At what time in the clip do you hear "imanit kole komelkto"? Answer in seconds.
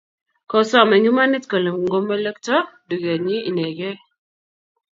1.11-2.55